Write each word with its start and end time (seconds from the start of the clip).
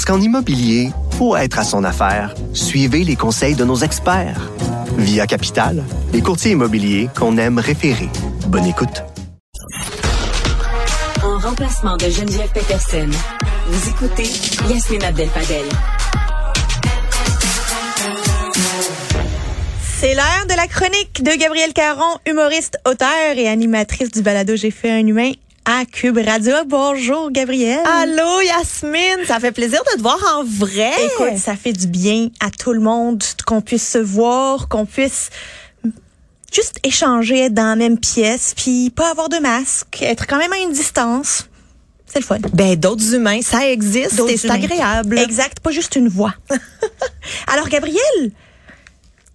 Parce 0.00 0.16
qu'en 0.16 0.24
immobilier, 0.24 0.92
pour 1.18 1.36
être 1.36 1.58
à 1.58 1.62
son 1.62 1.84
affaire, 1.84 2.34
suivez 2.54 3.04
les 3.04 3.16
conseils 3.16 3.54
de 3.54 3.66
nos 3.66 3.76
experts. 3.76 4.50
Via 4.96 5.26
Capital, 5.26 5.84
les 6.14 6.22
courtiers 6.22 6.52
immobiliers 6.52 7.10
qu'on 7.14 7.36
aime 7.36 7.58
référer. 7.58 8.08
Bonne 8.46 8.64
écoute. 8.64 9.04
En 11.22 11.38
remplacement 11.38 11.98
de 11.98 12.08
Geneviève 12.08 12.48
Peterson, 12.50 13.10
vous 13.66 13.88
écoutez 13.90 14.30
Yasmine 14.70 15.04
Abdel-Fadel. 15.04 15.66
C'est 19.98 20.14
l'heure 20.14 20.46
de 20.48 20.56
la 20.56 20.66
chronique 20.66 21.22
de 21.22 21.38
Gabrielle 21.38 21.74
Caron, 21.74 22.16
humoriste, 22.26 22.78
auteur 22.86 23.36
et 23.36 23.48
animatrice 23.48 24.10
du 24.10 24.22
balado 24.22 24.56
J'ai 24.56 24.70
fait 24.70 24.92
un 24.92 25.06
humain 25.06 25.32
à 25.70 25.84
Cube 25.84 26.18
Radio. 26.18 26.56
Bonjour 26.66 27.30
Gabrielle. 27.30 27.84
Allô 27.86 28.40
Yasmine, 28.40 29.24
ça 29.24 29.38
fait 29.38 29.52
plaisir 29.52 29.80
de 29.84 29.98
te 29.98 30.02
voir 30.02 30.18
en 30.36 30.42
vrai. 30.42 30.90
Écoute, 31.04 31.38
ça 31.38 31.54
fait 31.54 31.72
du 31.72 31.86
bien 31.86 32.28
à 32.40 32.50
tout 32.50 32.72
le 32.72 32.80
monde 32.80 33.22
qu'on 33.46 33.60
puisse 33.60 33.88
se 33.88 33.98
voir, 33.98 34.68
qu'on 34.68 34.84
puisse 34.84 35.30
juste 36.52 36.80
échanger, 36.82 37.44
être 37.44 37.54
dans 37.54 37.68
la 37.68 37.76
même 37.76 38.00
pièce, 38.00 38.52
puis 38.56 38.90
pas 38.90 39.12
avoir 39.12 39.28
de 39.28 39.36
masque, 39.36 40.02
être 40.02 40.26
quand 40.26 40.38
même 40.38 40.52
à 40.52 40.58
une 40.58 40.72
distance. 40.72 41.46
C'est 42.04 42.18
le 42.18 42.24
fun. 42.24 42.38
Ben 42.52 42.74
d'autres 42.74 43.14
humains, 43.14 43.40
ça 43.40 43.68
existe 43.70 44.20
et 44.28 44.36
c'est 44.36 44.50
agréable. 44.50 45.20
Exact, 45.20 45.60
pas 45.60 45.70
juste 45.70 45.94
une 45.94 46.08
voix. 46.08 46.34
Alors 47.46 47.68
Gabrielle, 47.68 48.32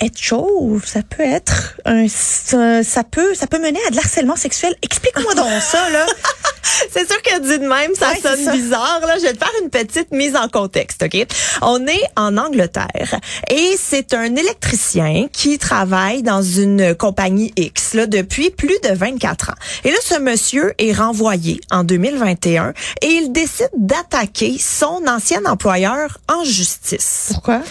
être 0.01 0.17
chauve, 0.17 0.85
ça 0.85 1.01
peut 1.03 1.23
être 1.23 1.77
un, 1.85 2.07
ça, 2.09 2.83
ça 2.83 3.03
peut, 3.03 3.33
ça 3.33 3.47
peut 3.47 3.59
mener 3.59 3.79
à 3.87 3.91
de 3.91 3.95
l'harcèlement 3.95 4.35
sexuel. 4.35 4.75
Explique-moi 4.81 5.33
donc 5.35 5.49
ça, 5.61 5.89
là. 5.89 6.05
c'est 6.91 7.07
sûr 7.09 7.21
que 7.21 7.39
dit 7.39 7.59
de 7.59 7.67
même, 7.67 7.91
ça 7.97 8.09
Ouais, 8.09 8.19
sonne 8.21 8.43
ça. 8.43 8.51
bizarre. 8.51 8.99
Là, 9.07 9.15
je 9.17 9.23
vais 9.23 9.33
te 9.33 9.37
faire 9.37 9.53
une 9.63 9.69
petite 9.69 10.11
mise 10.11 10.35
en 10.35 10.47
contexte, 10.49 11.03
ok? 11.03 11.25
On 11.61 11.85
est 11.87 12.03
en 12.17 12.37
Angleterre 12.37 13.19
et 13.49 13.75
c'est 13.81 14.13
un 14.13 14.35
électricien 14.35 15.27
qui 15.31 15.57
travaille 15.57 16.23
dans 16.23 16.41
une 16.41 16.93
compagnie 16.95 17.53
X 17.55 17.93
là 17.93 18.05
depuis 18.05 18.49
plus 18.49 18.77
de 18.83 18.93
24 18.93 19.51
ans. 19.51 19.55
Et 19.85 19.91
là, 19.91 19.97
ce 20.03 20.19
monsieur 20.19 20.73
est 20.77 20.93
renvoyé 20.93 21.61
en 21.71 21.83
2021 21.85 22.73
et 23.01 23.07
il 23.07 23.31
décide 23.31 23.69
d'attaquer 23.77 24.57
son 24.59 25.03
ancien 25.07 25.45
employeur 25.45 26.17
en 26.27 26.43
justice. 26.43 27.29
Pourquoi? 27.31 27.61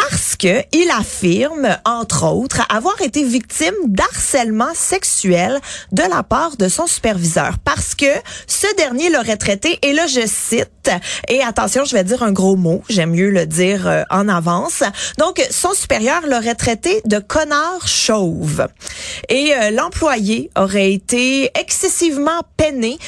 Parce 0.00 0.36
que 0.36 0.62
il 0.72 0.90
affirme, 0.90 1.76
entre 1.84 2.26
autres, 2.26 2.62
avoir 2.68 3.00
été 3.02 3.22
victime 3.22 3.74
d'harcèlement 3.86 4.72
sexuel 4.74 5.60
de 5.92 6.02
la 6.02 6.22
part 6.22 6.56
de 6.56 6.68
son 6.68 6.86
superviseur. 6.86 7.58
Parce 7.64 7.94
que 7.94 8.06
ce 8.46 8.66
dernier 8.76 9.10
l'aurait 9.10 9.36
traité, 9.36 9.78
et 9.82 9.92
là 9.92 10.06
je 10.06 10.26
cite, 10.26 10.90
et 11.28 11.42
attention, 11.42 11.84
je 11.84 11.94
vais 11.94 12.04
dire 12.04 12.22
un 12.22 12.32
gros 12.32 12.56
mot, 12.56 12.82
j'aime 12.88 13.10
mieux 13.10 13.30
le 13.30 13.46
dire 13.46 13.86
euh, 13.86 14.02
en 14.10 14.28
avance. 14.28 14.82
Donc, 15.18 15.44
son 15.50 15.74
supérieur 15.74 16.22
l'aurait 16.26 16.54
traité 16.54 17.02
de 17.04 17.18
connard 17.18 17.86
chauve. 17.86 18.66
Et 19.28 19.52
euh, 19.54 19.70
l'employé 19.70 20.50
aurait 20.56 20.92
été 20.92 21.50
excessivement 21.58 22.40
peiné 22.56 22.98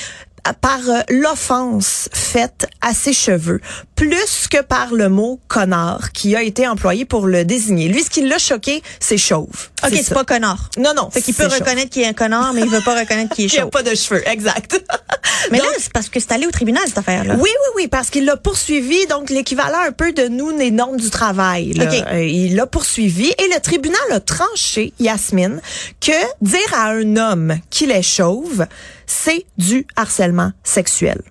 par 0.60 0.80
euh, 0.88 1.00
l'offense 1.08 2.08
faite 2.12 2.66
à 2.80 2.94
ses 2.94 3.12
cheveux, 3.12 3.60
plus 3.96 4.48
que 4.50 4.60
par 4.62 4.92
le 4.92 5.08
mot 5.08 5.38
connard 5.48 6.12
qui 6.12 6.34
a 6.36 6.42
été 6.42 6.66
employé 6.66 7.04
pour 7.04 7.26
le 7.26 7.44
désigner. 7.44 7.88
Lui, 7.88 8.02
ce 8.02 8.10
qui 8.10 8.22
l'a 8.26 8.38
choqué, 8.38 8.82
c'est 9.00 9.18
chauve. 9.18 9.68
Ok, 9.84 9.92
c'est 9.94 10.12
pas 10.14 10.24
connard. 10.24 10.68
Non, 10.78 10.92
non. 10.96 11.10
Fait 11.10 11.22
qu'il 11.22 11.34
peut 11.34 11.44
chauve. 11.44 11.54
reconnaître 11.60 11.90
qu'il 11.90 12.02
est 12.02 12.06
un 12.06 12.12
connard, 12.12 12.52
mais 12.54 12.62
il 12.62 12.68
veut 12.68 12.80
pas 12.84 12.98
reconnaître 12.98 13.34
qu'il 13.34 13.44
est 13.44 13.48
Qu'il 13.52 13.58
a 13.60 13.62
chauve. 13.62 13.70
pas 13.70 13.82
de 13.82 13.94
cheveux, 13.94 14.22
exact. 14.28 14.80
Mais 15.50 15.58
Donc, 15.58 15.66
là, 15.68 15.72
c'est 15.78 15.92
parce 15.92 16.08
que 16.08 16.20
c'est 16.20 16.32
allé 16.32 16.46
au 16.46 16.50
tribunal, 16.50 16.82
cette 16.86 16.98
affaire-là. 16.98 17.34
oui, 17.34 17.40
oui, 17.50 17.70
oui, 17.76 17.88
parce 17.88 18.10
qu'il 18.10 18.24
l'a 18.24 18.36
poursuivi, 18.36 19.06
donc 19.06 19.28
l'équivalent 19.30 19.80
un 19.86 19.92
peu 19.92 20.12
de 20.12 20.28
nous, 20.28 20.50
les 20.56 20.70
normes 20.70 20.96
du 20.98 21.10
travail. 21.10 21.72
là. 21.74 21.84
OK. 21.84 22.04
Euh, 22.12 22.24
il 22.24 22.54
l'a 22.56 22.66
poursuivi 22.66 23.28
et 23.30 23.48
le 23.54 23.60
tribunal 23.60 24.00
a 24.10 24.20
tranché, 24.20 24.92
Yasmine, 25.00 25.60
que 26.00 26.12
dire 26.40 26.60
à 26.74 26.90
un 26.90 27.16
homme 27.16 27.56
qu'il 27.70 27.90
est 27.90 28.02
chauve, 28.02 28.66
c'est 29.06 29.46
du 29.58 29.86
harcèlement 29.96 30.52
sexuel. 30.62 31.22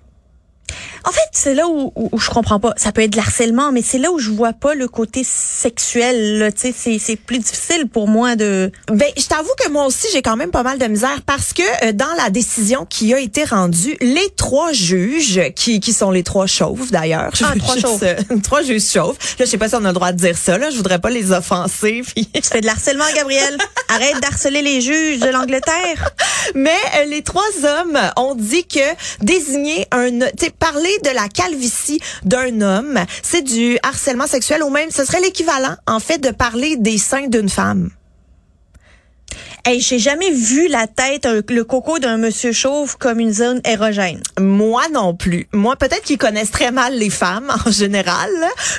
En 1.04 1.10
fait, 1.12 1.20
c'est 1.32 1.54
là 1.54 1.66
où, 1.68 1.92
où, 1.96 2.08
où 2.12 2.18
je 2.18 2.30
comprends 2.30 2.60
pas. 2.60 2.72
Ça 2.76 2.92
peut 2.92 3.02
être 3.02 3.10
de 3.10 3.16
l'harcèlement, 3.16 3.72
mais 3.72 3.82
c'est 3.82 3.98
là 3.98 4.10
où 4.12 4.18
je 4.18 4.30
vois 4.30 4.52
pas 4.52 4.74
le 4.74 4.88
côté 4.88 5.22
sexuel. 5.24 6.52
Tu 6.54 6.60
sais, 6.68 6.74
c'est 6.76 6.98
c'est 6.98 7.16
plus 7.16 7.38
difficile 7.38 7.88
pour 7.88 8.08
moi 8.08 8.36
de. 8.36 8.70
Ben, 8.88 9.08
je 9.16 9.26
t'avoue 9.26 9.50
que 9.58 9.68
moi 9.70 9.86
aussi, 9.86 10.06
j'ai 10.12 10.22
quand 10.22 10.36
même 10.36 10.50
pas 10.50 10.62
mal 10.62 10.78
de 10.78 10.86
misère 10.86 11.20
parce 11.26 11.52
que 11.52 11.62
euh, 11.86 11.92
dans 11.92 12.12
la 12.16 12.30
décision 12.30 12.86
qui 12.88 13.12
a 13.14 13.18
été 13.20 13.44
rendue, 13.44 13.96
les 14.00 14.28
trois 14.36 14.72
juges, 14.72 15.40
qui, 15.56 15.80
qui 15.80 15.92
sont 15.92 16.10
les 16.10 16.22
trois 16.22 16.46
chauves 16.46 16.90
d'ailleurs, 16.90 17.30
Ah, 17.42 17.52
trois 17.58 17.74
juste, 17.74 17.86
chauves. 17.86 18.02
euh, 18.04 18.16
trois 18.42 18.62
juges 18.62 18.88
chauves. 18.90 19.16
Là, 19.38 19.44
je 19.44 19.50
sais 19.50 19.58
pas 19.58 19.68
si 19.68 19.74
on 19.74 19.84
a 19.84 19.88
le 19.88 19.94
droit 19.94 20.12
de 20.12 20.18
dire 20.18 20.36
ça. 20.36 20.58
Là, 20.58 20.70
je 20.70 20.76
voudrais 20.76 20.98
pas 20.98 21.10
les 21.10 21.32
offenser. 21.32 22.02
Puis... 22.14 22.26
Tu 22.32 22.42
fais 22.42 22.60
de 22.60 22.66
l'harcèlement, 22.66 23.04
Gabrielle. 23.14 23.56
Arrête 23.88 24.20
d'harceler 24.20 24.62
les 24.62 24.80
juges 24.80 25.20
de 25.20 25.28
l'Angleterre. 25.28 26.10
Mais 26.54 26.70
euh, 26.96 27.04
les 27.06 27.22
trois 27.22 27.42
hommes 27.64 27.98
ont 28.16 28.34
dit 28.34 28.64
que 28.66 28.80
désigner 29.20 29.86
un, 29.92 30.10
tu 30.10 30.26
sais, 30.46 30.50
parler 31.00 31.14
de 31.14 31.20
la 31.20 31.28
calvitie 31.28 32.00
d'un 32.24 32.60
homme, 32.60 32.98
c'est 33.22 33.42
du 33.42 33.78
harcèlement 33.82 34.26
sexuel 34.26 34.62
ou 34.62 34.70
même, 34.70 34.90
ce 34.90 35.04
serait 35.04 35.20
l'équivalent, 35.20 35.76
en 35.86 36.00
fait, 36.00 36.18
de 36.18 36.30
parler 36.30 36.76
des 36.76 36.98
seins 36.98 37.28
d'une 37.28 37.48
femme. 37.48 37.90
Hey, 39.64 39.80
j'ai 39.80 40.00
jamais 40.00 40.30
vu 40.32 40.66
la 40.68 40.88
tête, 40.88 41.26
le 41.48 41.62
coco 41.62 42.00
d'un 42.00 42.16
monsieur 42.16 42.50
chauve 42.52 42.98
comme 42.98 43.20
une 43.20 43.32
zone 43.32 43.60
érogène. 43.64 44.20
Moi 44.40 44.82
non 44.92 45.14
plus. 45.14 45.46
Moi, 45.52 45.76
peut-être 45.76 46.02
qu'ils 46.02 46.18
connaissent 46.18 46.50
très 46.50 46.72
mal 46.72 46.94
les 46.98 47.10
femmes 47.10 47.50
en 47.66 47.70
général, 47.70 48.30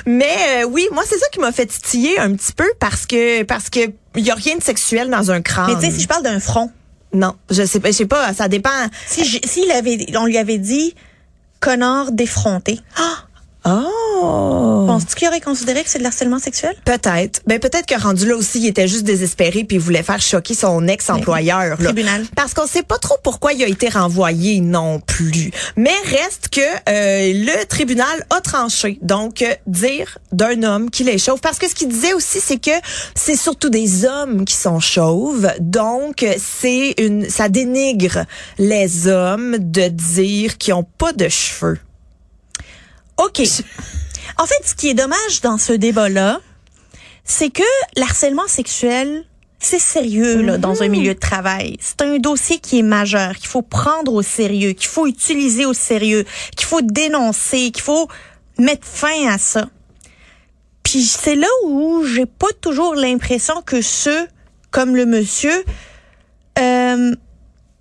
mais 0.04 0.36
euh, 0.58 0.64
oui, 0.64 0.86
moi 0.92 1.02
c'est 1.08 1.18
ça 1.18 1.26
qui 1.32 1.40
m'a 1.40 1.52
fait 1.52 1.66
titiller 1.66 2.18
un 2.18 2.34
petit 2.34 2.52
peu 2.52 2.70
parce 2.80 3.06
que 3.06 3.44
parce 3.44 3.70
que 3.70 3.80
il 4.14 4.24
y 4.26 4.30
a 4.30 4.34
rien 4.34 4.56
de 4.56 4.62
sexuel 4.62 5.08
dans 5.08 5.30
un 5.30 5.40
crâne. 5.40 5.70
Mais 5.74 5.80
tu 5.80 5.86
sais, 5.90 5.96
si 5.96 6.02
je 6.02 6.08
parle 6.08 6.22
d'un 6.22 6.38
front, 6.38 6.70
non, 7.14 7.34
je 7.50 7.64
sais 7.64 7.80
pas, 7.80 7.88
je 7.90 7.96
sais 7.96 8.06
pas, 8.06 8.34
ça 8.34 8.48
dépend. 8.48 8.68
si 9.06 9.24
je- 9.24 9.72
avait, 9.72 10.06
on 10.16 10.26
lui 10.26 10.36
avait 10.36 10.58
dit 10.58 10.94
connard 11.64 12.12
défronté, 12.12 12.78
Oh. 13.66 14.84
penses-tu 14.86 15.14
qu'il 15.14 15.28
aurait 15.28 15.40
considéré 15.40 15.82
que 15.82 15.88
c'est 15.88 15.98
de 15.98 16.02
l'harcèlement 16.02 16.38
sexuel? 16.38 16.74
Peut-être. 16.84 17.40
Ben 17.46 17.58
peut-être 17.58 17.86
que 17.86 18.00
rendu 18.00 18.26
là 18.26 18.36
aussi, 18.36 18.60
il 18.60 18.66
était 18.66 18.88
juste 18.88 19.04
désespéré 19.04 19.64
puis 19.64 19.76
il 19.76 19.80
voulait 19.80 20.02
faire 20.02 20.20
choquer 20.20 20.54
son 20.54 20.86
ex-employeur. 20.86 21.80
là. 21.80 21.84
Tribunal. 21.86 22.26
Parce 22.36 22.54
qu'on 22.54 22.66
sait 22.66 22.82
pas 22.82 22.98
trop 22.98 23.16
pourquoi 23.22 23.52
il 23.52 23.62
a 23.64 23.66
été 23.68 23.88
renvoyé 23.88 24.60
non 24.60 25.00
plus. 25.00 25.50
Mais 25.76 25.94
reste 26.04 26.48
que 26.50 26.60
euh, 26.60 27.32
le 27.34 27.64
tribunal 27.66 28.26
a 28.30 28.40
tranché. 28.40 28.98
Donc 29.02 29.42
euh, 29.42 29.54
dire 29.66 30.18
d'un 30.32 30.62
homme 30.62 30.90
qu'il 30.90 31.08
est 31.08 31.18
chauve. 31.18 31.40
Parce 31.40 31.58
que 31.58 31.68
ce 31.68 31.74
qu'il 31.74 31.88
disait 31.88 32.12
aussi, 32.12 32.40
c'est 32.40 32.58
que 32.58 32.70
c'est 33.14 33.36
surtout 33.36 33.70
des 33.70 34.04
hommes 34.04 34.44
qui 34.44 34.54
sont 34.54 34.80
chauves. 34.80 35.50
Donc 35.60 36.24
c'est 36.38 36.94
une, 36.98 37.28
ça 37.28 37.48
dénigre 37.48 38.24
les 38.58 39.08
hommes 39.08 39.56
de 39.58 39.88
dire 39.88 40.58
qu'ils 40.58 40.74
ont 40.74 40.86
pas 40.98 41.12
de 41.12 41.28
cheveux. 41.28 41.78
OK. 43.16 43.42
En 44.38 44.46
fait, 44.46 44.60
ce 44.64 44.74
qui 44.74 44.88
est 44.88 44.94
dommage 44.94 45.40
dans 45.42 45.58
ce 45.58 45.72
débat-là, 45.72 46.40
c'est 47.24 47.50
que 47.50 47.62
l'harcèlement 47.96 48.46
sexuel, 48.46 49.24
c'est 49.58 49.78
sérieux 49.78 50.42
là, 50.42 50.58
dans 50.58 50.82
un 50.82 50.88
milieu 50.88 51.14
de 51.14 51.18
travail. 51.18 51.76
C'est 51.80 52.02
un 52.02 52.18
dossier 52.18 52.58
qui 52.58 52.80
est 52.80 52.82
majeur, 52.82 53.36
qu'il 53.36 53.48
faut 53.48 53.62
prendre 53.62 54.12
au 54.12 54.22
sérieux, 54.22 54.72
qu'il 54.72 54.88
faut 54.88 55.06
utiliser 55.06 55.64
au 55.64 55.72
sérieux, 55.72 56.24
qu'il 56.56 56.66
faut 56.66 56.82
dénoncer, 56.82 57.70
qu'il 57.70 57.82
faut 57.82 58.08
mettre 58.58 58.86
fin 58.86 59.28
à 59.28 59.38
ça. 59.38 59.68
Puis 60.82 61.02
c'est 61.02 61.34
là 61.34 61.48
où 61.64 62.04
j'ai 62.04 62.26
pas 62.26 62.52
toujours 62.60 62.94
l'impression 62.94 63.62
que 63.62 63.80
ceux 63.80 64.28
comme 64.70 64.94
le 64.94 65.06
monsieur 65.06 65.64
euh, 66.58 67.14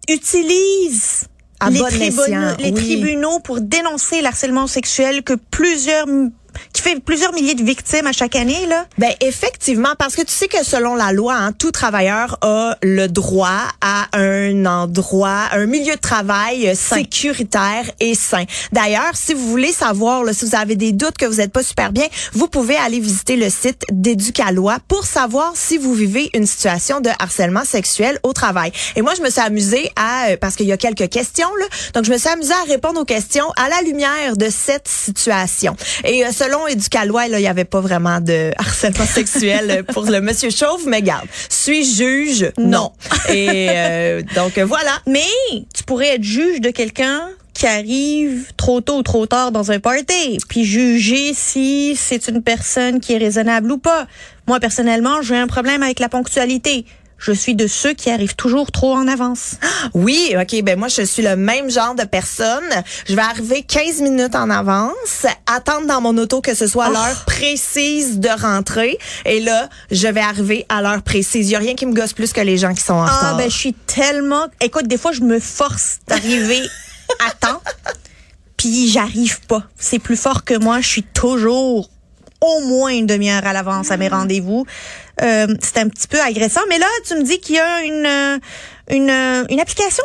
utilisent 0.08 1.28
À 1.64 1.70
les, 1.70 1.80
bon 1.80 1.86
tribunaux, 1.86 2.24
escient, 2.24 2.56
les 2.60 2.72
oui. 2.72 2.74
tribunaux 2.74 3.40
pour 3.40 3.62
dénoncer 3.62 4.22
l'harcèlement 4.22 4.68
sexuel 4.68 5.24
que 5.24 5.34
plusieurs 5.34 6.08
plusieurs 7.06 7.34
milliers 7.34 7.56
de 7.56 7.64
victimes 7.64 8.08
à 8.08 8.12
chaque 8.12 8.36
année, 8.36 8.66
là? 8.68 8.86
Ben 8.98 9.12
effectivement, 9.22 9.94
parce 9.98 10.16
que 10.16 10.22
tu 10.22 10.32
sais 10.32 10.48
que 10.48 10.64
selon 10.64 10.96
la 10.96 11.12
loi, 11.12 11.36
hein, 11.36 11.52
tout 11.52 11.72
travailleur 11.72 12.38
a 12.42 12.76
le 12.82 13.08
droit 13.08 13.62
à 13.82 14.08
un 14.14 14.66
endroit, 14.66 15.48
un 15.52 15.66
milieu 15.66 15.96
de 15.96 16.00
travail 16.00 16.70
euh, 16.70 16.76
sécuritaire 16.76 17.90
et 18.00 18.16
sain. 18.16 18.46
D'ailleurs, 18.72 19.12
si 19.14 19.34
vous 19.34 19.48
voulez 19.48 19.72
savoir, 19.72 20.24
là, 20.24 20.34
si 20.34 20.46
vous 20.46 20.56
avez 20.56 20.76
des 20.76 20.92
doutes 20.92 21.18
que 21.18 21.26
vous 21.26 21.36
n'êtes 21.36 21.52
pas 21.52 21.64
super 21.64 21.92
bien, 21.92 22.06
vous 22.34 22.48
pouvez 22.48 22.76
aller 22.76 23.00
visiter 23.00 23.36
le 23.36 23.50
site 23.50 23.84
d'Éducalois 23.92 24.78
pour 24.88 25.06
savoir 25.06 25.54
si 25.56 25.78
vous 25.78 25.94
vivez 25.94 26.30
une 26.34 26.46
situation 26.46 27.00
de 27.00 27.10
harcèlement 27.20 27.66
sexuel 27.66 28.20
au 28.24 28.34
travail. 28.34 28.72
Et 28.96 29.02
moi, 29.02 29.14
je 29.16 29.22
me 29.22 29.30
suis 29.30 29.42
amusée 29.42 29.92
à, 29.96 30.30
euh, 30.30 30.38
parce 30.40 30.56
qu'il 30.56 30.68
y 30.68 30.72
a 30.72 30.78
quelques 30.78 31.10
questions, 31.10 31.50
là, 31.60 31.66
donc 31.94 32.06
je 32.06 32.12
me 32.12 32.18
suis 32.18 32.30
amusée 32.30 32.54
à 32.54 32.64
répondre 32.68 33.00
aux 33.00 33.06
questions 33.06 33.52
à 33.58 33.70
la 33.70 33.82
lumière 33.82 34.38
de 34.38 34.50
cette 34.50 34.88
situation. 34.88 35.76
Et 36.04 36.26
euh, 36.26 36.32
selon 36.32 36.68
Éducalois, 36.74 37.28
là, 37.28 37.40
il 37.40 37.42
n'y 37.42 37.48
avait 37.48 37.66
pas 37.66 37.82
vraiment 37.82 38.20
de 38.20 38.52
harcèlement 38.58 39.06
sexuel 39.06 39.84
pour 39.94 40.06
le 40.06 40.22
monsieur 40.22 40.50
chauve, 40.50 40.84
mais 40.88 41.02
garde, 41.02 41.28
suis 41.50 41.86
juge? 41.86 42.52
Non. 42.58 42.92
Et 43.30 43.68
euh, 43.70 44.22
donc 44.36 44.60
voilà. 44.60 45.00
Mais 45.08 45.22
tu 45.74 45.84
pourrais 45.84 46.16
être 46.16 46.24
juge 46.24 46.62
de 46.62 46.70
quelqu'un 46.70 47.30
qui 47.54 47.68
arrive 47.68 48.52
trop 48.58 48.82
tôt 48.82 48.98
ou 48.98 49.04
trop 49.04 49.26
tard 49.26 49.52
dans 49.52 49.72
un 49.72 49.80
party, 49.80 50.40
puis 50.50 50.66
juger 50.66 51.34
si 51.34 51.96
c'est 51.96 52.28
une 52.28 52.42
personne 52.42 53.00
qui 53.00 53.14
est 53.14 53.18
raisonnable 53.18 53.72
ou 53.72 53.78
pas. 53.78 54.08
Moi, 54.48 54.60
personnellement, 54.60 55.22
j'ai 55.22 55.38
un 55.38 55.48
problème 55.48 55.84
avec 55.84 56.00
la 56.00 56.10
ponctualité. 56.10 56.86
Je 57.18 57.32
suis 57.32 57.56
de 57.56 57.68
ceux 57.68 57.94
qui 57.94 58.10
arrivent 58.10 58.36
toujours 58.36 58.72
trop 58.72 58.94
en 58.94 59.08
avance. 59.08 59.54
Oui, 59.94 60.34
OK, 60.40 60.62
ben 60.64 60.78
moi 60.80 60.88
je 60.88 61.02
suis 61.04 61.22
le 61.24 61.36
même 61.36 61.70
genre 61.70 61.94
de 61.96 62.04
personne. 62.04 62.64
Je 63.08 63.16
vais 63.16 63.22
arriver 63.22 63.64
15 63.64 64.02
minutes 64.02 64.36
en 64.36 64.50
avance, 64.50 65.26
attendre 65.46 65.88
dans 65.88 66.00
mon 66.02 66.18
auto 66.18 66.42
que 66.42 66.54
ce 66.56 66.68
soit 66.68 66.88
Oh. 66.90 66.94
l'heure 66.94 67.26
précise 67.26 68.20
de 68.20 68.30
rentrer 68.30 68.98
et 69.26 69.40
là, 69.42 69.70
je 69.92 70.08
vais 70.08 70.22
arriver 70.22 70.66
à 70.70 70.82
l'heure 70.82 71.02
précise. 71.02 71.48
Il 71.50 71.52
y 71.52 71.56
a 71.56 71.60
rien 71.60 71.76
qui 71.76 71.86
me 71.86 71.94
gosse 71.94 72.14
plus 72.14 72.34
que 72.34 72.42
les 72.42 72.58
gens 72.58 72.74
qui 72.74 72.82
sont 72.82 72.94
en 72.94 73.04
Ah 73.06 73.16
retard. 73.18 73.38
ben 73.38 73.50
je 73.50 73.58
suis 73.58 73.74
tellement 73.74 74.48
écoute 74.62 74.88
des 74.88 74.98
fois 74.98 75.12
je 75.12 75.22
me 75.22 75.40
force 75.40 75.98
d'arriver 76.08 76.62
à 77.28 77.32
temps 77.32 77.62
puis 78.58 78.90
j'arrive 78.90 79.42
pas. 79.48 79.64
C'est 79.78 80.00
plus 80.00 80.16
fort 80.18 80.44
que 80.46 80.58
moi, 80.58 80.80
je 80.82 80.88
suis 80.88 81.04
toujours 81.04 81.90
au 82.44 82.60
moins 82.62 82.92
une 82.92 83.08
demi-heure 83.08 83.46
à 83.46 83.54
l'avance 83.54 83.90
à 83.92 83.98
mes 83.98 84.10
rendez-vous. 84.10 84.66
Euh, 85.22 85.48
c'est 85.62 85.78
un 85.78 85.88
petit 85.88 86.08
peu 86.08 86.20
agressant, 86.22 86.62
mais 86.70 86.78
là 86.78 86.88
tu 87.08 87.16
me 87.16 87.24
dis 87.24 87.40
qu'il 87.40 87.56
y 87.56 87.60
a 87.60 87.84
une 87.84 88.06
euh, 88.06 88.38
une 88.90 89.10
euh, 89.10 89.46
une 89.50 89.60
application, 89.60 90.04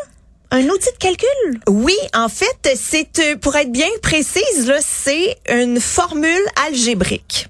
un 0.50 0.64
outil 0.68 0.90
de 0.92 0.98
calcul. 0.98 1.60
Oui, 1.68 1.96
en 2.14 2.28
fait, 2.28 2.76
c'est 2.76 3.18
euh, 3.18 3.36
pour 3.36 3.56
être 3.56 3.72
bien 3.72 3.88
précise 4.02 4.66
là, 4.66 4.78
c'est 4.80 5.36
une 5.48 5.80
formule 5.80 6.44
algébrique. 6.66 7.48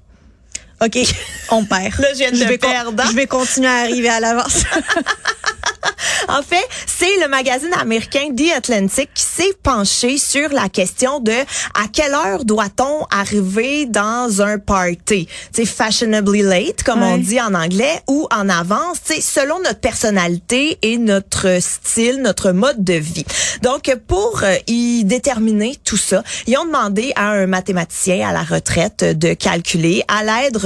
OK, 0.81 0.97
on 1.49 1.65
perd. 1.65 1.99
Là, 1.99 2.07
je 2.13 2.17
viens 2.19 2.31
de 2.31 2.37
vais 2.37 2.57
perdre. 2.57 3.03
Je 3.09 3.15
vais 3.15 3.27
continuer 3.27 3.67
à 3.67 3.81
arriver 3.81 4.09
à 4.09 4.19
l'avance. 4.19 4.63
En 6.27 6.43
fait, 6.43 6.67
c'est 6.85 7.19
le 7.21 7.27
magazine 7.27 7.73
américain 7.79 8.29
The 8.35 8.57
Atlantic 8.57 9.09
qui 9.13 9.23
s'est 9.23 9.53
penché 9.63 10.17
sur 10.17 10.49
la 10.49 10.69
question 10.69 11.19
de 11.19 11.31
à 11.31 11.87
quelle 11.91 12.13
heure 12.13 12.45
doit-on 12.45 13.05
arriver 13.09 13.85
dans 13.85 14.41
un 14.41 14.59
party? 14.59 15.27
C'est 15.51 15.65
fashionably 15.65 16.41
late 16.41 16.83
comme 16.83 17.01
on 17.01 17.17
dit 17.17 17.41
en 17.41 17.53
anglais 17.53 18.01
ou 18.07 18.27
en 18.31 18.49
avance, 18.49 18.97
c'est 19.03 19.21
selon 19.21 19.59
notre 19.59 19.79
personnalité 19.79 20.77
et 20.81 20.97
notre 20.97 21.59
style, 21.61 22.21
notre 22.21 22.51
mode 22.51 22.83
de 22.83 22.93
vie. 22.93 23.25
Donc 23.61 23.93
pour 24.07 24.41
euh, 24.43 24.55
y 24.67 25.05
déterminer 25.05 25.77
tout 25.83 25.97
ça, 25.97 26.23
ils 26.47 26.57
ont 26.57 26.65
demandé 26.65 27.11
à 27.15 27.29
un 27.29 27.47
mathématicien 27.47 28.27
à 28.27 28.33
la 28.33 28.43
retraite 28.43 29.03
de 29.03 29.33
calculer 29.33 30.03
à 30.07 30.23
l'aide 30.23 30.57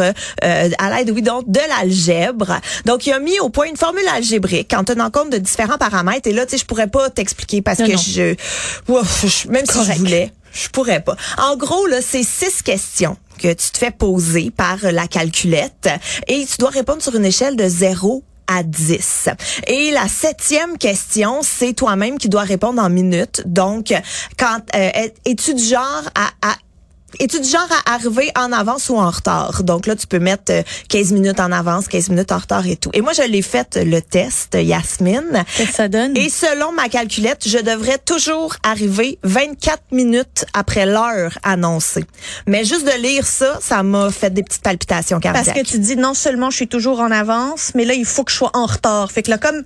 euh, 0.43 0.69
à 0.77 0.89
l'aide 0.89 1.11
oui 1.11 1.21
donc 1.21 1.49
de 1.49 1.59
l'algèbre. 1.69 2.59
Donc 2.85 3.05
il 3.05 3.13
a 3.13 3.19
mis 3.19 3.39
au 3.39 3.49
point 3.49 3.67
une 3.67 3.77
formule 3.77 4.07
algébrique 4.13 4.73
en 4.73 4.83
tenant 4.83 5.02
compte 5.11 5.29
de 5.31 5.37
différents 5.37 5.77
paramètres 5.77 6.27
et 6.27 6.33
là 6.33 6.45
tu 6.45 6.51
sais 6.51 6.57
je 6.57 6.65
pourrais 6.65 6.87
pas 6.87 7.09
t'expliquer 7.09 7.61
parce 7.61 7.79
Non, 7.79 7.87
que 7.87 7.91
non. 7.93 7.97
je 7.97 8.35
ouf, 8.91 9.25
je- 9.25 9.47
même 9.49 9.65
si 9.65 9.83
je 9.85 9.97
voulais 9.99 10.31
je 10.53 10.67
pourrais 10.69 10.99
pas. 11.01 11.15
En 11.39 11.57
gros, 11.57 11.87
là, 11.87 11.97
c'est 11.99 12.21
six 12.21 12.61
questions 12.61 13.17
que 13.39 13.47
tu 13.53 13.71
te 13.71 13.77
fais 13.79 13.89
poser 13.89 14.51
par 14.51 14.77
la 14.83 15.07
calculette 15.07 15.89
et 16.27 16.45
tu 16.45 16.57
dois 16.59 16.69
répondre 16.69 17.01
sur 17.01 17.15
une 17.15 17.25
échelle 17.25 17.55
de 17.55 17.67
0 17.67 18.23
à 18.45 18.61
10. 18.61 19.29
Et 19.65 19.89
la 19.89 20.07
septième 20.07 20.77
question, 20.77 21.41
c'est 21.41 21.73
toi-même 21.73 22.19
qui 22.19 22.29
dois 22.29 22.43
répondre 22.43 22.79
en 22.83 22.89
minutes. 22.91 23.41
Donc, 23.47 23.91
quand 24.37 24.59
euh, 24.75 24.89
es-tu 25.25 25.55
du 25.55 25.63
genre 25.63 26.03
à, 26.13 26.27
à 26.47 26.53
es-tu 27.19 27.39
du 27.39 27.49
genre 27.49 27.67
à 27.85 27.93
arriver 27.93 28.31
en 28.37 28.51
avance 28.51 28.89
ou 28.89 28.95
en 28.97 29.09
retard? 29.09 29.63
Donc 29.63 29.85
là, 29.87 29.95
tu 29.95 30.07
peux 30.07 30.19
mettre 30.19 30.51
euh, 30.51 30.63
15 30.89 31.11
minutes 31.11 31.39
en 31.39 31.51
avance, 31.51 31.87
15 31.87 32.09
minutes 32.09 32.31
en 32.31 32.37
retard 32.37 32.65
et 32.67 32.75
tout. 32.75 32.89
Et 32.93 33.01
moi, 33.01 33.13
je 33.13 33.23
l'ai 33.23 33.41
fait 33.41 33.75
le 33.77 34.01
test, 34.01 34.57
Yasmine. 34.59 35.43
Qu'est-ce 35.55 35.69
que 35.69 35.75
ça 35.75 35.87
donne? 35.87 36.15
Et 36.17 36.29
selon 36.29 36.71
ma 36.71 36.89
calculette, 36.89 37.47
je 37.47 37.57
devrais 37.59 37.97
toujours 37.97 38.55
arriver 38.63 39.19
24 39.23 39.81
minutes 39.91 40.45
après 40.53 40.85
l'heure 40.85 41.37
annoncée. 41.43 42.05
Mais 42.47 42.63
juste 42.65 42.85
de 42.85 43.01
lire 43.01 43.25
ça, 43.25 43.59
ça 43.61 43.83
m'a 43.83 44.09
fait 44.11 44.31
des 44.33 44.43
petites 44.43 44.61
palpitations 44.63 45.19
Parce 45.19 45.45
cardiaques. 45.45 45.65
que 45.65 45.69
tu 45.71 45.79
dis 45.79 45.95
non 45.95 46.13
seulement 46.13 46.49
je 46.49 46.57
suis 46.57 46.67
toujours 46.67 46.99
en 46.99 47.11
avance, 47.11 47.71
mais 47.75 47.85
là 47.85 47.93
il 47.93 48.05
faut 48.05 48.23
que 48.23 48.31
je 48.31 48.37
sois 48.37 48.51
en 48.53 48.65
retard. 48.65 49.11
Fait 49.11 49.23
que 49.23 49.29
là 49.29 49.37
comme 49.37 49.63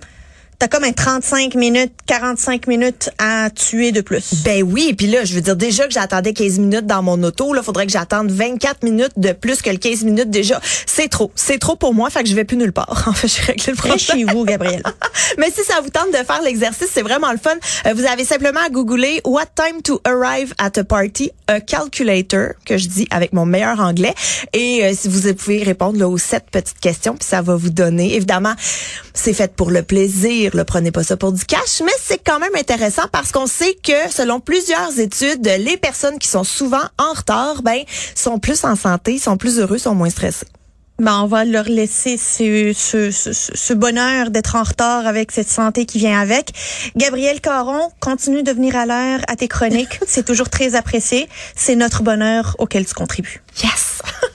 t'as 0.58 0.66
comme 0.66 0.82
un 0.82 0.92
35 0.92 1.54
minutes, 1.54 1.92
45 2.06 2.66
minutes 2.66 3.10
à 3.18 3.48
tuer 3.50 3.92
de 3.92 4.00
plus. 4.00 4.42
Ben 4.44 4.64
oui, 4.64 4.92
puis 4.96 5.06
là, 5.06 5.24
je 5.24 5.34
veux 5.34 5.40
dire 5.40 5.54
déjà 5.54 5.86
que 5.86 5.92
j'attendais 5.92 6.32
15 6.32 6.58
minutes 6.58 6.86
dans 6.86 7.02
mon 7.02 7.22
auto, 7.22 7.52
là, 7.52 7.62
faudrait 7.62 7.86
que 7.86 7.92
j'attende 7.92 8.30
24 8.30 8.82
minutes 8.82 9.12
de 9.16 9.32
plus 9.32 9.62
que 9.62 9.70
le 9.70 9.76
15 9.76 10.02
minutes 10.02 10.30
déjà. 10.30 10.60
C'est 10.86 11.08
trop, 11.08 11.30
c'est 11.36 11.58
trop 11.58 11.76
pour 11.76 11.94
moi, 11.94 12.10
fait 12.10 12.24
que 12.24 12.28
je 12.28 12.34
vais 12.34 12.44
plus 12.44 12.56
nulle 12.56 12.72
part. 12.72 13.04
En 13.08 13.12
fait, 13.12 13.28
j'ai 13.28 13.42
réglé 13.42 13.72
le 13.72 13.76
problème. 13.76 13.98
Chez 13.98 14.24
vous, 14.24 14.44
Gabriel. 14.44 14.82
Mais 15.38 15.50
si 15.50 15.64
ça 15.64 15.80
vous 15.80 15.88
tente 15.88 16.10
de 16.10 16.24
faire 16.24 16.42
l'exercice, 16.42 16.88
c'est 16.92 17.02
vraiment 17.02 17.32
le 17.32 17.38
fun. 17.38 17.54
Euh, 17.86 17.94
vous 17.94 18.04
avez 18.04 18.24
simplement 18.24 18.60
à 18.60 18.68
googler 18.68 19.20
What 19.24 19.46
time 19.54 19.80
to 19.82 20.00
arrive 20.04 20.52
at 20.58 20.72
a 20.76 20.84
party, 20.84 21.30
a 21.46 21.60
calculator, 21.60 22.50
que 22.66 22.76
je 22.76 22.86
dis 22.88 23.06
avec 23.10 23.32
mon 23.32 23.46
meilleur 23.46 23.80
anglais. 23.80 24.14
Et 24.52 24.84
euh, 24.84 24.92
si 24.94 25.08
vous 25.08 25.32
pouvez 25.34 25.62
répondre 25.62 25.98
là, 25.98 26.08
aux 26.08 26.18
sept 26.18 26.44
petites 26.50 26.80
questions, 26.80 27.14
puis 27.14 27.26
ça 27.26 27.40
va 27.40 27.56
vous 27.56 27.70
donner. 27.70 28.14
Évidemment, 28.14 28.54
c'est 29.14 29.32
fait 29.32 29.54
pour 29.54 29.70
le 29.70 29.82
plaisir. 29.82 30.47
Le 30.54 30.64
prenez 30.64 30.90
pas 30.90 31.02
ça 31.02 31.16
pour 31.16 31.32
du 31.32 31.44
cash, 31.44 31.82
mais 31.84 31.92
c'est 32.02 32.18
quand 32.18 32.38
même 32.38 32.54
intéressant 32.54 33.08
parce 33.12 33.32
qu'on 33.32 33.46
sait 33.46 33.74
que 33.82 34.10
selon 34.10 34.40
plusieurs 34.40 34.98
études, 34.98 35.46
les 35.46 35.76
personnes 35.76 36.18
qui 36.18 36.28
sont 36.28 36.44
souvent 36.44 36.84
en 36.98 37.12
retard, 37.12 37.62
ben, 37.62 37.82
sont 38.14 38.38
plus 38.38 38.64
en 38.64 38.76
santé, 38.76 39.18
sont 39.18 39.36
plus 39.36 39.58
heureux, 39.58 39.78
sont 39.78 39.94
moins 39.94 40.10
stressés. 40.10 40.46
Ben, 41.00 41.20
on 41.22 41.26
va 41.26 41.44
leur 41.44 41.66
laisser 41.66 42.16
ce, 42.16 42.72
ce, 42.74 43.12
ce, 43.12 43.30
ce 43.32 43.72
bonheur 43.72 44.30
d'être 44.30 44.56
en 44.56 44.64
retard 44.64 45.06
avec 45.06 45.30
cette 45.30 45.48
santé 45.48 45.86
qui 45.86 45.98
vient 45.98 46.18
avec. 46.20 46.50
Gabriel 46.96 47.40
Caron, 47.40 47.92
continue 48.00 48.42
de 48.42 48.50
venir 48.50 48.74
à 48.74 48.84
l'heure 48.84 49.20
à 49.28 49.36
tes 49.36 49.46
chroniques. 49.46 50.00
C'est 50.08 50.24
toujours 50.24 50.48
très 50.48 50.74
apprécié. 50.74 51.28
C'est 51.54 51.76
notre 51.76 52.02
bonheur 52.02 52.56
auquel 52.58 52.84
tu 52.84 52.94
contribues. 52.94 53.42
Yes! 53.62 54.02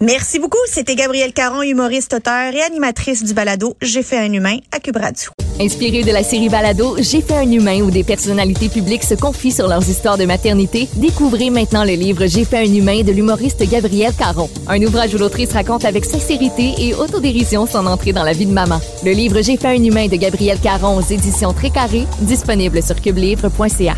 Merci 0.00 0.38
beaucoup. 0.38 0.58
C'était 0.66 0.94
Gabrielle 0.94 1.32
Caron, 1.32 1.62
humoriste, 1.62 2.14
auteur 2.14 2.54
et 2.54 2.62
animatrice 2.62 3.22
du 3.22 3.34
balado 3.34 3.76
J'ai 3.82 4.02
fait 4.02 4.18
un 4.18 4.32
humain 4.32 4.56
à 4.72 4.80
Cube 4.80 4.96
Radio. 4.96 5.30
Inspiré 5.60 6.02
de 6.02 6.10
la 6.10 6.22
série 6.22 6.48
Balado, 6.48 6.96
J'ai 6.98 7.20
fait 7.20 7.36
un 7.36 7.50
humain 7.50 7.82
où 7.82 7.90
des 7.90 8.02
personnalités 8.02 8.70
publiques 8.70 9.04
se 9.04 9.14
confient 9.14 9.52
sur 9.52 9.68
leurs 9.68 9.86
histoires 9.86 10.16
de 10.16 10.24
maternité, 10.24 10.88
découvrez 10.96 11.50
maintenant 11.50 11.84
le 11.84 11.92
livre 11.92 12.26
J'ai 12.26 12.46
fait 12.46 12.58
un 12.58 12.74
humain 12.74 13.02
de 13.02 13.12
l'humoriste 13.12 13.62
Gabrielle 13.68 14.14
Caron. 14.18 14.48
Un 14.68 14.80
ouvrage 14.82 15.14
où 15.14 15.18
l'autrice 15.18 15.52
raconte 15.52 15.84
avec 15.84 16.06
sincérité 16.06 16.72
et 16.78 16.94
autodérision 16.94 17.66
son 17.66 17.84
entrée 17.86 18.14
dans 18.14 18.24
la 18.24 18.32
vie 18.32 18.46
de 18.46 18.52
maman. 18.52 18.80
Le 19.04 19.12
livre 19.12 19.42
J'ai 19.42 19.58
fait 19.58 19.68
un 19.68 19.84
humain 19.84 20.08
de 20.08 20.16
Gabrielle 20.16 20.60
Caron 20.60 20.96
aux 20.96 21.12
éditions 21.12 21.52
Très 21.52 21.68
Carré, 21.68 22.06
disponible 22.22 22.82
sur 22.82 22.98
cubelivre.ca. 22.98 23.96